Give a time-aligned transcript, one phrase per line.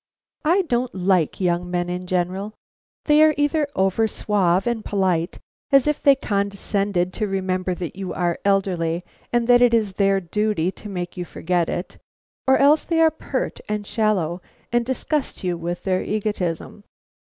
[0.45, 2.55] I don't like young men in general.
[3.05, 5.37] They are either over suave and polite,
[5.71, 10.19] as if they condescended to remember that you are elderly and that it is their
[10.19, 11.99] duty to make you forget it,
[12.47, 14.41] or else they are pert and shallow
[14.71, 16.83] and disgust you with their egotism.